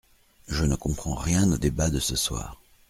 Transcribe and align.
Je 0.47 0.63
ne 0.65 0.73
comprends 0.75 1.13
rien 1.13 1.51
au 1.51 1.57
débat 1.59 1.91
de 1.91 1.99
ce 1.99 2.15
soir. 2.15 2.59